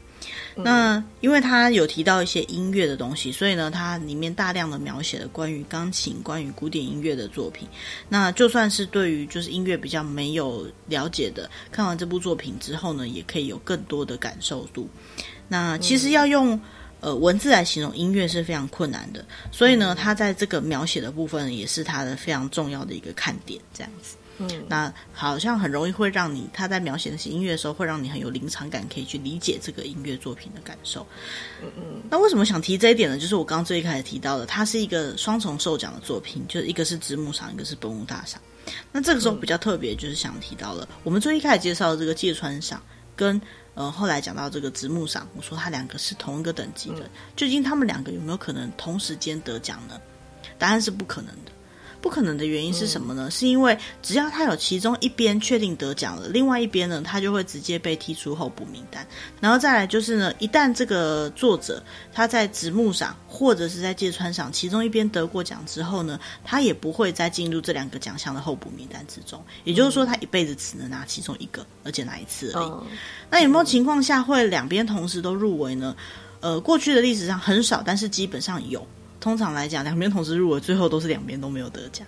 [0.55, 7.67] 那因为他有提到一些音乐的东西，所以呢，它里面大量的描写了关于钢琴、关于古典音乐的作品。
[8.07, 14.89] 那就算是对于就是音乐比较没有了解的，看完这部作品之后呢，也可以有更多的感受度。
[15.47, 16.59] 那其实要用
[17.01, 24.15] 呃文字来形容音乐是非常困难的，所以呢，他在这个描写的部分也是他的非常重要的一个看点，这样子。
[24.37, 31.05] 嗯，那好像很容易会让你他在描写那些音乐的时候，会让你很有临场感，可以去理解这个音乐作品的感受。
[31.61, 33.17] 嗯嗯，那为什么想提这一点呢？
[33.17, 38.41] 就是我刚刚最一开始提到的，它是一个双重受奖的作品，就是一个是直木赏，一个是本屋大赏。
[38.91, 42.81] 那这个时候比较特别，就是想提到了、嗯、我们最一开始介绍的这个芥川赏
[43.15, 43.39] 跟
[43.75, 49.99] 呃，后来讲到这个直木赏，我说他两个是同一个等级的，究竟他们两个有没有可能同时间得奖呢？
[50.57, 51.51] 答案是不可能的。
[52.05, 53.29] 不可能的原因是什么呢？
[53.29, 59.03] 嗯、是因为只要他有其中一边确定得奖了，另外一边呢，他就会直接被踢出候补名单。
[59.41, 69.43] 然后再来就是呢，一旦这个作者他在直木赏或者是在芥川赏其中一边得过奖之后呢，他也不会再进入这两个奖项的候补名单之中。
[69.63, 72.67] 也就是说，他一辈子只能拿其中一个，而且拿一次而已。
[72.67, 72.85] 嗯、
[73.31, 75.95] 那有没有情况下会两边同时都入围呢？
[76.41, 78.85] 呃，过去的历史上很少，但是基本上有。
[79.25, 82.05] 通常来讲，两边同时入围，最后都是两边都没有得奖。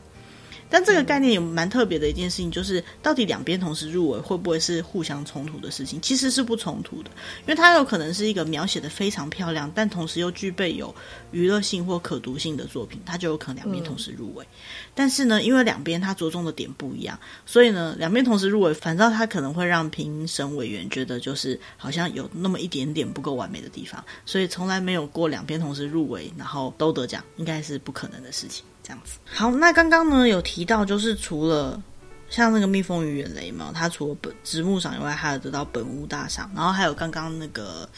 [0.70, 6.00] 但这个概念有蛮特别的一件事情，就是到底两边同时入围会不会是互相冲突的事情？
[6.02, 7.10] 其实是不冲突的，
[7.42, 10.94] 因为它有可能是一个描写的非常漂亮，但同时又具备有
[11.32, 14.44] 娱乐性或可读性的作品，它就有可能两边同时入围。
[14.46, 14.58] 嗯、
[14.94, 28.66] 但是呢，因为两边它着重的点不一样，所以呢，两边同时入围，反倒它可能会让评审委员觉得就是好像有那么一点点不够完美的地方，所以从来没有过两边同时入围然后都得奖，应该是不可能的事情。
[28.88, 31.82] 这样子好，那刚刚呢有提到，就是除了
[32.30, 37.90] 像那个蜜蜂与远雷嘛，它除了本直木赏以外，还有得到本屋大赏，然后还有刚刚那个，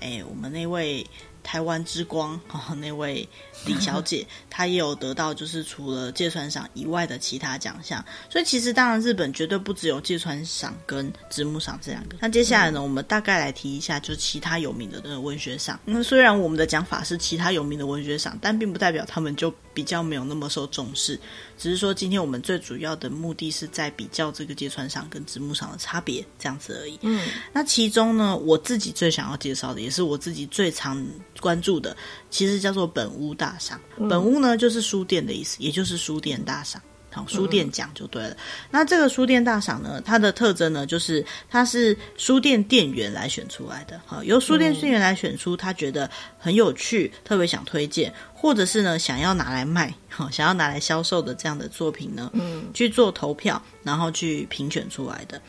[0.00, 1.06] 哎，我们那位。
[1.40, 3.26] 台湾之光哦，那位
[3.66, 8.04] 李小姐，她也有得到，就是除了芥川赏以外的其他奖项。
[8.30, 12.16] 所以其实当然日本绝对不只有芥川赏跟直木赏这两个。
[12.20, 15.78] 那接下来呢，我们大概来提一下，就是其他有名的那个文学赏。
[15.84, 21.18] 那虽然我们的讲法是其他有名的文学赏，但并不代表他们就比较没有那么受重视。
[21.56, 26.98] 只是说今天我们最主要的目的是在比较这个芥川赏跟直木赏的差别，这样子而已。
[27.02, 30.98] 嗯，那其中呢，我自己最想要介绍的，也是我自己最常。
[31.40, 31.96] 关注的
[32.30, 36.82] 其实叫做本屋大赏，嗯、本屋呢就是书店的意思，也就是书店大赏，
[37.24, 38.30] 好，书店奖就对了。
[38.30, 38.36] 嗯、
[38.70, 55.40] 那这个书店大赏呢，它的特征呢，就是它是书店店员来选出来的，好，由书店店员来选出他觉得很有趣，特别想推荐，或者是呢想要拿来卖，好，想要拿来销售的这样的作品呢，嗯，去做投票，然后去评选出来的。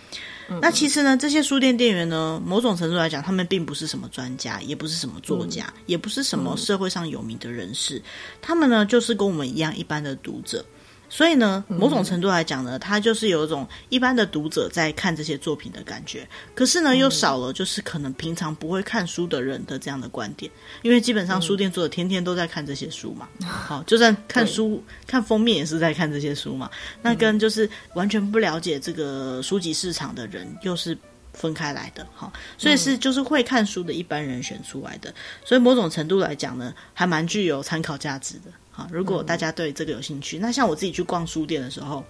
[0.62, 8.04] 那其实呢，这些书店店员呢，某种程度来讲，他们并不是什么专家，也不是什么作家，嗯、也不是什么社会上有名的人士，嗯、
[8.42, 10.66] 他们呢，就是跟我们一样一般的读者。
[11.10, 16.28] 所以呢，某种程度来讲呢，他就是有一种一般的读者在看这些作品的感觉。
[16.54, 20.52] 可是呢，又少了就是可能平常不会看书的人的这样的观点，
[20.84, 23.28] 因为基本上书店作者天天都在看这些书嘛。
[23.42, 26.70] 好，就算看书看封面也是在看这些书嘛。
[27.02, 30.96] 那跟就是完全不了解这个书籍市场的人又是
[31.34, 32.06] 分开来的。
[32.14, 35.14] 好，所以是就是会看书的一般人选出来的。
[35.44, 38.52] 所以某种程度来讲呢，还蛮具有参考价值的。
[38.92, 42.04] 如果大家对这个有兴趣，嗯、那像我自己去逛书店的时候，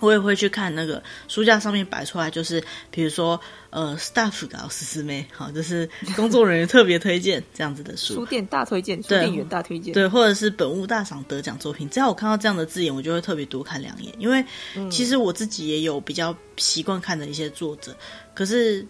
[0.00, 14.44] 我也会去看那个书架上面摆出来，就是比如说呃，staff 搞思思妹，好，就是工作人员特别推荐这样子的书，书店大推荐，书店员大推荐，对，或者是本物大赏得奖作品，只要我看到这样的字眼，我就会特别多看两眼，因为
[14.90, 17.96] 其实我自己也有比较习惯看的一些作者，
[18.34, 18.86] 可是。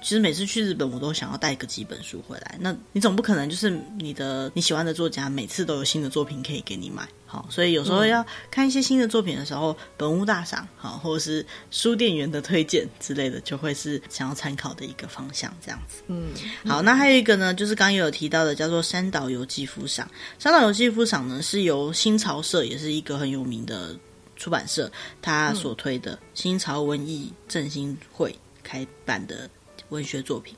[0.00, 2.56] 其实每次去日本，我都想要带个几本书回来。
[2.60, 16.02] 那你总不可能就是你的你喜欢的作家每次都有新的作品可以给你买，好，所以有时候要看一些新的作品的时候，本屋大赏，好，或者是书店员的推荐之类的，就会是想要参考的一个方向，这样子。
[16.06, 16.28] 嗯，
[16.64, 20.08] 好，那还有一个呢，就是刚刚有提到的，叫做山岛由纪夫赏。
[20.38, 23.98] 山岛由纪夫赏呢，是由新潮社，也是一个很有名的
[24.36, 28.32] 出版社，他所推的新潮文艺振兴会
[28.62, 29.50] 开办的。
[29.90, 30.54] 文学作品，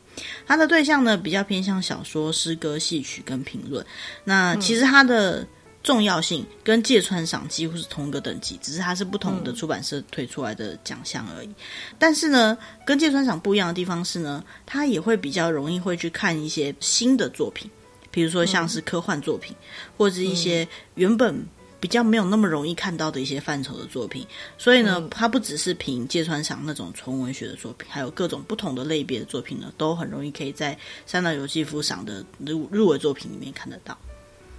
[0.46, 3.85] 它的对象呢，比较偏向小说、诗歌、戏曲跟评论。
[4.24, 5.46] 那其实它的
[5.83, 11.48] 重要性跟芥川赏几乎是同一个等级，只是它是不同的出版社推出来的奖项而已。
[11.48, 11.54] 嗯、
[11.98, 17.70] 但是呢，跟芥川赏不一样的地方是呢，它也会比较容易会去看一些新的作品，
[18.11, 21.46] 比如说像是科幻作品，嗯、或者是一些原本。
[21.81, 24.27] 比较没有那么容易看到的一些范畴的作品，
[24.59, 33.97] 所以呢，嗯、它不只是凭芥川赏那种纯文学的作品，还有各种不同的类别的作品呢，都很容易可以在三岛由纪夫赏的入入围作品里面看得到。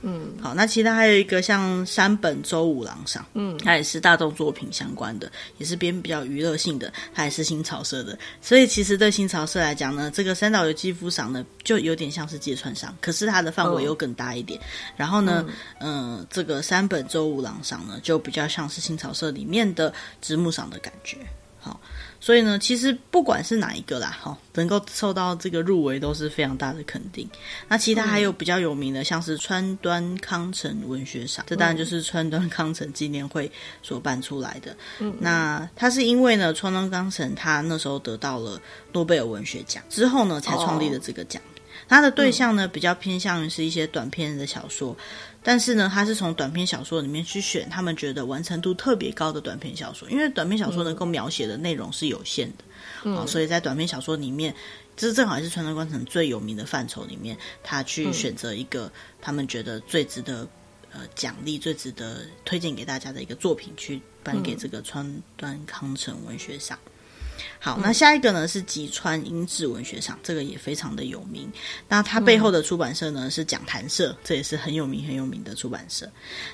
[0.04, 14.60] 嗯，好，那其他还有一个像山本周五郎赏，嗯，它也是大众作品相关的，也是边比较娱乐性的，它也是新潮社的，所以其实对新潮社来讲呢，这个三岛由纪夫赏呢，就有点像是芥川赏，可是它的范围又更大一点。
[14.60, 14.64] 哦、
[14.98, 15.46] 然后呢，
[15.80, 21.18] 嗯、呃，这个山本周五郎赏呢，就比较像是新潮社里面的直木赏的感觉。
[21.60, 21.80] 好，
[22.22, 27.28] 所以呢，其实不管是哪一个啦，哦，能够受到这个入围都是非常大的肯定。
[27.68, 34.78] 那其他还有比较有名的，像是川端康成文学赏，这当然就是川端康成纪念会所办出来的。
[35.00, 38.62] 嗯，那他是因为呢，川端康成他那时候得到了
[38.94, 41.42] 诺贝尔文学奖之后呢，才创立了这个奖。
[41.92, 44.96] 他的对象呢，比较偏向于是一些短篇的小说。
[45.44, 52.64] 但是呢，他是从短篇小说里面去选他们觉得完成度特别高的短篇小说，因为短篇小说能够描写的内容是有限的，
[53.04, 54.56] 嗯，啊，所以在短篇小说里面，
[54.96, 58.90] 这正好也是川端康成最有名的范畴里面，他去选择一个
[59.20, 60.48] 他们觉得最值得
[60.94, 66.80] 呃奖励、最值得推荐给大家的一个作品，去颁给这个川端康成文学赏。
[67.60, 71.48] 好，那下一个呢是吉川英治文学赏，这个也非常的有名。
[71.88, 76.10] 那它背后的出版社呢是讲谈社，这也是很有名很有名的出版社。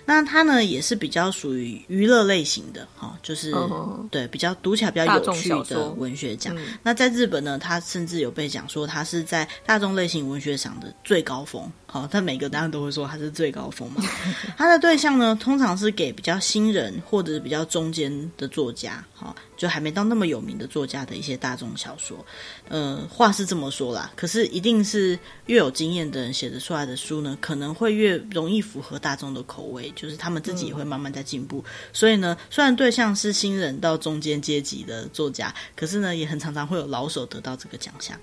[0.06, 6.56] 那它呢也是比较属于娱乐类型的，哈，就是、哦、对比较读起来比较有趣的文学奖。
[6.84, 11.72] 那在日本呢，它甚至有被讲说它是在大众类型文学赏的最高峰。
[11.86, 14.04] 好，它每个当然都会说它是最高峰嘛。
[14.58, 19.34] 它的对象呢通常是给比较新人或者是比较中间的作家，哈。
[19.56, 22.24] 就还没到那么有名的作家的一些大众小说，
[22.68, 31.64] 呃，话是这么说啦，可是一定是越有经验的人写的出来的书呢，可能会越容易符合大众的口味，就是他们自己也会慢慢在进步。
[31.66, 31.72] 嗯。
[31.94, 38.20] 所以呢，虽然对象是新人到中间阶级的作家，可是呢，也很常常会有老手得到这个奖项。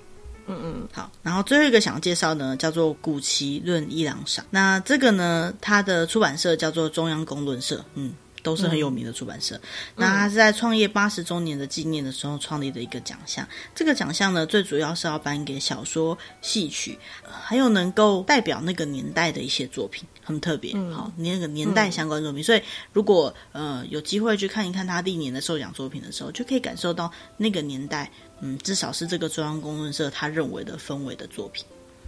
[0.46, 4.44] 嗯嗯，好，然后最后一个想要介绍呢，叫做古奇论伊朗赏。
[4.50, 7.82] 那这个呢，它的出版社叫做中央公论社。
[7.94, 8.12] 嗯。
[8.44, 9.56] 都是很有名的出版社。
[9.56, 9.60] 嗯、
[9.96, 13.44] 那他是在创业八十周年的纪念的时候创立的一个奖项。
[13.74, 20.72] 这个奖项呢，最主要是要颁给小说、戏曲，还有能够代表那个年代的一些作品，很特别。
[20.74, 22.42] 嗯、好，那个年代相关作品。
[22.42, 31.64] 嗯、所以，如果呃有机会去看一看他历年的受奖作品的时候，就可以感受到那个年代，嗯，至少是这个中央公论社他认为的氛围的作品。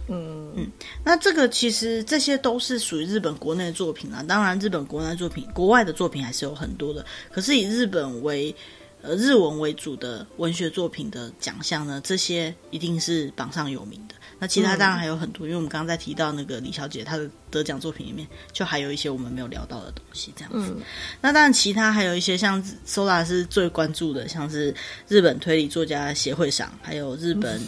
[0.07, 0.71] 嗯嗯，
[1.03, 4.23] 那这个其实这些都是属于日本国内的作品啊。
[4.23, 7.05] 当然，日本国内作品，国外的作品还是有很多的。
[7.31, 8.55] 可是以日本为
[9.01, 14.15] 呃日文为主的文学作品的奖项呢，这些一定是榜上有名的。
[14.39, 20.71] 那其他当然还有很多，嗯、因为我们刚刚在提到那个李小姐她的得奖作品里面，就还有一些我们没有聊到的东西这样子。
[20.75, 20.81] 嗯、
[21.21, 24.73] 那当然，其他还有一些像 Sola 是最关注的，像是
[25.07, 27.59] 日本推理作家协会赏，还有日本。
[27.59, 27.67] 嗯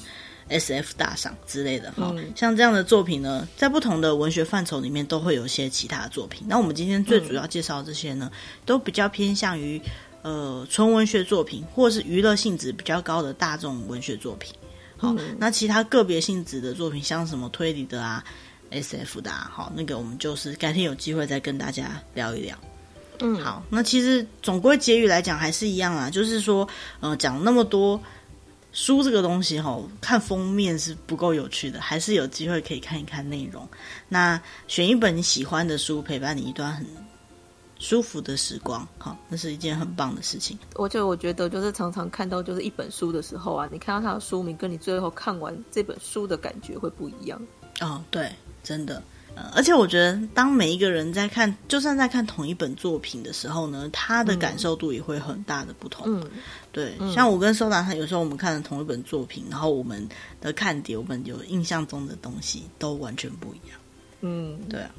[0.49, 0.93] S.F.
[0.97, 6.45] 大赏之类的哈，嗯、像这样的作品呢，在不同的文学范畴里面都会有一些其他的作品。
[6.47, 9.79] 那我们今天最主要介绍的这些呢，嗯、都比较偏向于
[10.23, 14.51] 呃纯文学作品，或是娱乐性质比较高的大众文学作品。
[14.97, 18.23] 好，嗯、那其他个别性质的作品，像什么推理的啊、
[18.71, 19.21] S.F.
[19.21, 22.57] 的啊，好，那个我们就是改天有机会再跟大家聊一聊。
[23.21, 26.67] 嗯，好，那其实总归结语来讲还是一样啊，就是说，
[27.01, 28.01] 呃，讲那么多。
[28.71, 33.67] 书这个东西哈，看封面是不够有趣的，还是有机会可以看一看内容。
[34.07, 36.85] 那选一本你喜欢的书，陪伴你一段很
[37.79, 40.57] 舒服的时光，好，那是一件很棒的事情。
[40.75, 47.41] 我就我觉得，就是常常看到就是一本书的时候啊，你看到它的书名，跟你最后看完这本书的感觉会不一样。
[47.81, 49.01] 哦，对，真的。
[49.53, 56.05] 而且我觉得，当每一个人在看，就算在看同一本作品的时候呢，他的感受度也会很大的不同。
[56.07, 56.29] 嗯，
[56.71, 60.07] 对，嗯、像我跟 Soda，他有时候我们看了同一本作品，然后我们
[60.41, 63.79] 的看点，我们有印象中的东西都完全不一样。
[64.21, 64.91] 嗯，对啊，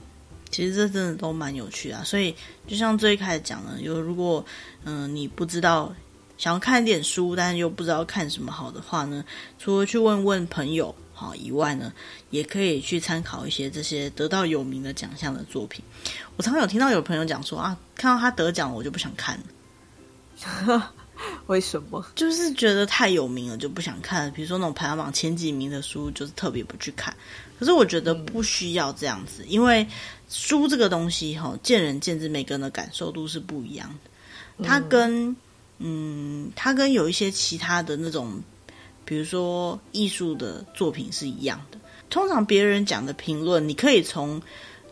[0.51, 2.03] 其实这真的都蛮有趣啊。
[2.03, 2.35] 所以
[2.67, 4.45] 就像最开始讲的，有如果
[4.85, 5.95] 嗯、呃、你不知道
[6.39, 9.23] 想要看一点书，但是又不知道看什么好的话呢，
[9.59, 10.95] 除了去问问朋友。
[11.21, 11.93] 好，以外呢，
[12.31, 15.85] 也可以去参考一些这些得到有名的奖项的作品。
[16.39, 19.39] 我常常有听到有朋友讲说啊，看到他得奖，我就不想看
[20.67, 20.93] 了。
[21.47, 22.03] 为什么？
[22.15, 24.31] 就是觉得太有名了，就不想看了。
[24.31, 27.15] 比如说那种排行榜前几名的书，就是特别不去看。
[27.59, 29.87] 可是我觉得不需要这样子，嗯、因为
[30.31, 34.65] 书这个东西哈，见仁见智，每个人的感受都是不一样的。
[34.65, 35.37] 它跟
[35.77, 38.43] 嗯，它跟有一些其他的那种。
[39.11, 44.41] 比如说艺术的作品是一样的，通常别人讲的评论，你可以从，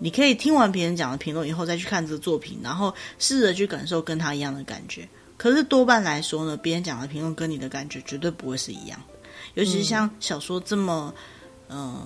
[0.00, 5.08] 你可以听完别人讲的评论以后再去看这个作品，然后试着去感受跟他一样的感觉。
[5.36, 11.14] 可是多半来说呢，别人讲的评论跟你的感觉绝对不会是一样的，尤其是像小说这么，
[11.68, 12.02] 嗯。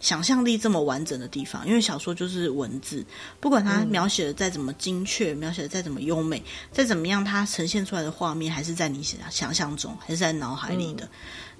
[0.00, 3.04] 想象力这么完整的地方，因为小说就是文字，
[3.40, 11.04] 不管它描写的再怎么精确，嗯、描写的再怎么优美，再怎么样，它呈现出来的画面还是在你想象中，还是在脑海里的。
[11.06, 11.10] 嗯、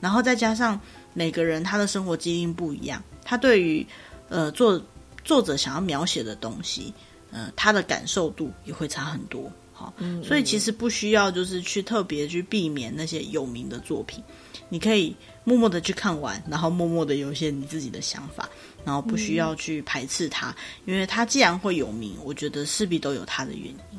[0.00, 0.80] 然后再加上
[1.14, 3.84] 每个人他的生活经历不一样，他对于
[4.28, 4.80] 呃作
[5.24, 6.94] 作者想要描写的东西，
[7.32, 9.50] 呃，他的感受度也会差很多。
[9.72, 14.22] 好，嗯，所以其实不需要就是去特别去避免那些有名的作品，
[14.68, 15.14] 你可以
[15.48, 18.46] 默默的去看完，然后默默的有一些你自己的想法，
[18.84, 23.98] 然后不需要去排斥它，因为它既然会有名，我觉得势必都有它的原因。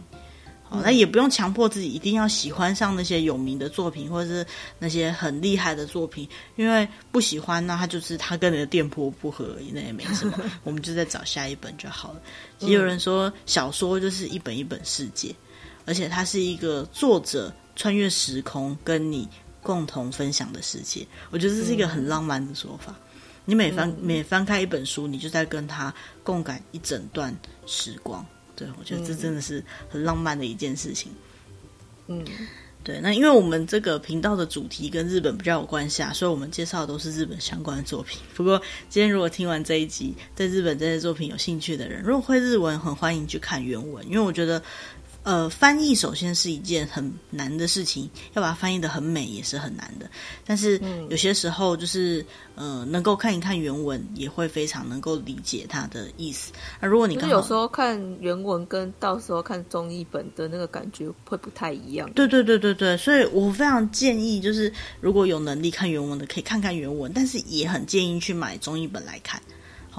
[0.70, 4.46] 好，那也不用强迫自己一定要喜欢上那些有名的作品，或者是
[4.78, 12.22] 那些很厉害的作品，因为不喜欢，那他就是他跟你的电波不合而已，那也没什么， 我们就再找下一本就好了。
[12.60, 15.34] 也有人说，小说就是一本一本世界，
[15.86, 19.28] 而且它是一个作者穿越时空跟你
[19.62, 21.06] 共同分享的世界。
[21.30, 22.96] 我觉得这是一个很浪漫的说法。
[23.46, 25.92] 你每翻每翻开一本书，你就在跟他
[26.24, 27.36] 共感一整段
[27.66, 28.24] 时光。
[28.56, 31.12] 对，我觉得这真的是很浪漫的一件事情。
[32.08, 32.24] 嗯，
[32.84, 33.00] 对。
[33.02, 38.20] 那因为我们这个频道的主题跟日本比较有关系啊，所以我们介绍的都是日本相关的作品。
[38.36, 44.62] 不过今天如果听完这一集，对日本这些作品有兴趣的人，如果会日文，很欢迎去看原文，因为我觉得。
[45.30, 50.10] 呃，翻译首先是一件很难的事情，要把它翻译的很美也是很难的。
[50.44, 52.26] 但是有些时候，就是
[52.56, 56.52] 呃，能够看一看原文，也会非常能够理解它的意思。
[56.82, 62.12] 那如果你刚好有时候看原文，跟到时候看中译本的那个感觉会不太一样。
[62.14, 69.40] 对对对对对，所以我非常建议，就是如果有能力看原文的，可以看看原文，但是也很建议去买中译本来看。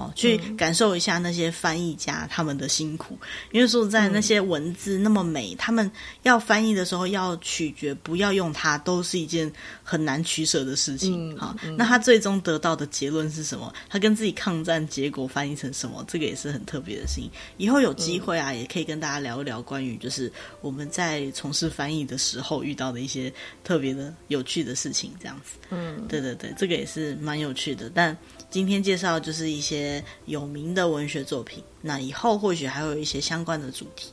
[0.01, 3.17] 好，去感受一下那些翻译家他们的辛苦，
[3.51, 5.89] 因为说在那些文字那么美，他们
[6.23, 9.51] 要翻译的时候要取决不要用它，都是一件
[9.83, 11.37] 很难取舍的事情。
[11.37, 13.73] 好，那他最终得到的结论是什么？
[13.89, 16.03] 他跟自己抗战，结果翻译成什么？
[16.07, 17.29] 这个也是很特别的事情。
[17.57, 20.31] 以后有机会啊，也可以跟大家聊一聊关于就是
[20.61, 23.31] 我们在从事翻译的时候遇到的一些
[23.63, 25.59] 特别的有趣的事情，这样子。
[25.69, 28.15] 嗯，对对对，这个也是蛮有趣的，但。
[28.51, 29.90] 今天介绍就是一些
[30.25, 34.11] 有名的文学作品，那以后或许还会有一些相关的主题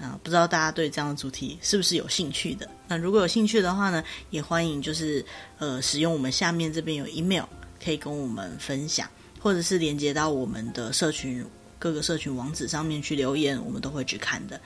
[0.00, 2.66] 啊，不知道大家对这样的主题是不是有兴趣的？
[2.88, 5.22] 那如果有兴趣的话呢，也欢迎就是
[5.58, 7.44] 呃使用我们下面这边有 email
[7.84, 9.06] 可以跟我们分享，
[9.38, 11.44] 或者是连接到我们的社群
[11.78, 14.60] 各个社群网址上面去留言，我们都会去看的。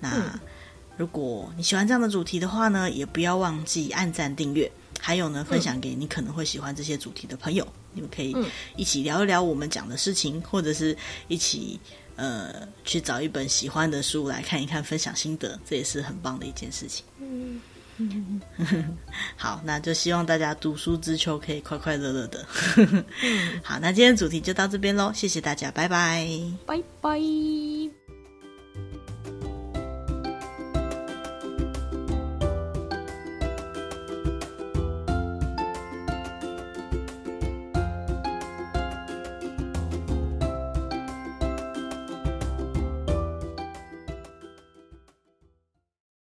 [0.00, 0.40] 那、嗯、
[0.96, 4.70] 如果你喜欢这样的主题的话呢，也不要忘记按赞订阅，
[5.00, 7.66] 还有呢分享给你可能会喜欢这些主题的朋友。
[7.92, 8.36] 你们可以
[8.76, 10.96] 一起聊一聊我们讲的事情，嗯、或者是
[11.28, 11.80] 一起
[12.16, 17.04] 呃去找一本喜欢的书来看一看，分享心得，这也是很棒的一件事情。
[17.20, 17.60] 嗯
[17.96, 18.40] 嗯，
[19.36, 22.46] 好，那就希望大家读书之秋可以快快乐乐的。
[23.62, 26.26] 好，那今天主题就到这边喽，谢谢大家，拜拜，
[26.64, 27.99] 拜拜。